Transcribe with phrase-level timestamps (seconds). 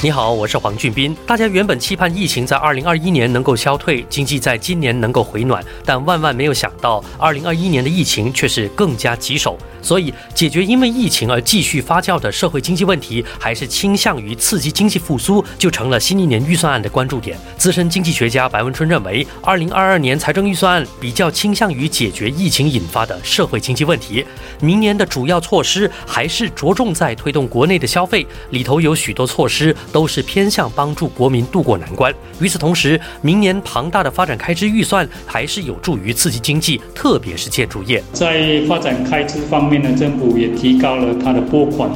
[0.00, 1.16] 你好，我是黄俊斌。
[1.26, 9.58] 大家原本期盼疫情在二零二一年能够消退，经济在今年能够回暖，但万万没有想到，二零二一年的疫情却是更加棘手。
[9.82, 17.36] 所以，解决因为疫情而继续发酵的社会经济问题，还是倾向于刺激经济复苏，就成了新一年预算案的关注点。
[17.56, 24.24] 资深经济学家白文春认为，二零二二年财政预算案比较倾向于解决疫情引发的社会经济问题，
[24.60, 29.74] 明年的主要措施还是着重在推动国内的消费，里头有许多措施。
[29.92, 32.12] 都是偏向帮助国民渡过难关。
[32.40, 38.02] 与此同时，明年庞大的发展开支预算还是有助于刺激经济，特别是建筑业。
[38.12, 41.90] 在发展开支方面呢，政府也提高了它的拨款。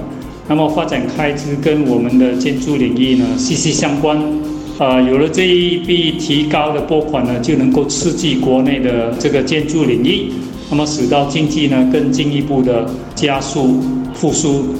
[0.48, 4.18] 那么，发展开支跟我们的建筑领域呢息息相关。
[4.78, 10.32] 啊，有了这一笔提高的拨款呢，就能够刺激国内的这个建筑领域，
[10.70, 13.80] 那么使到经济呢更进一步的加速
[14.12, 14.74] 复苏。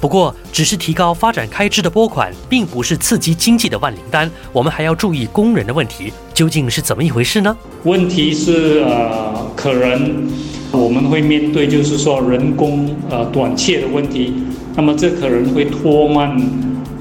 [0.00, 4.30] 不过，只是提高发展开支的拨款，并不是刺激经济的万灵丹。
[4.52, 7.56] 我们还要注意工人的问题，究竟是怎么一回事呢？
[7.82, 10.28] 问题是，呃，可能
[10.70, 14.32] 我们会面对，就是说人工呃短缺的问题。
[14.76, 16.30] 那么这可能会拖慢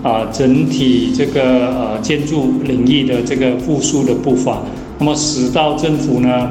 [0.01, 4.63] 啊整体这个呃建筑领域的这个复苏的步伐。
[4.97, 6.49] 那么使到政府呢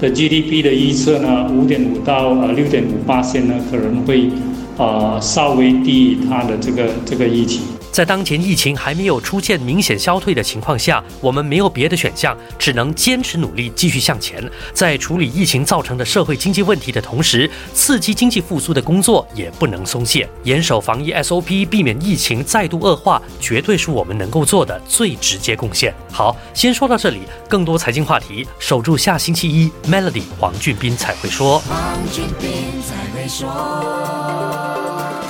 [0.00, 4.28] 的 GDP 的预测呢，五点五到呃六点五八线呢，可能会。
[4.76, 7.62] 啊，稍微低于它的这个这个疫情，
[7.94, 14.42] 在当前疫情还没有出现明显消退的情况下，我们没有别的选项，只能坚持努力，继续向前。
[14.72, 20.28] 在处理疫情造成的社会经济问题的同时，刺激经济复苏的工作也不能松懈。
[20.42, 25.94] 严守防疫 SOP，避免疫情再度恶化，绝对是我们能够做的最直接贡献。
[26.10, 31.60] 好，先说到这里，更多财经话题，守住下星期一，Melody 黄俊斌才会说。
[31.60, 32.50] 黄俊斌
[32.82, 33.46] 才会说。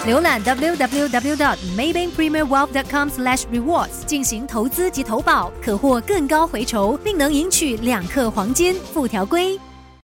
[0.06, 0.42] 浏览
[2.54, 8.74] Warp.com/slash/rewards 进行投资及投保，可获更高回酬，并能赢取两克黄金。
[8.92, 9.58] 附条规。